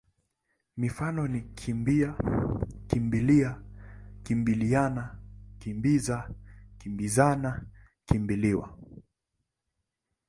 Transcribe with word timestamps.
Mifano 0.81 1.21
ni 1.31 1.41
kimbi-a, 1.59 2.11
kimbi-lia, 2.89 3.49
kimbili-ana, 4.25 5.03
kimbi-za, 5.59 6.17
kimbi-zana, 6.79 7.49
kimbi-liwa. 8.07 8.67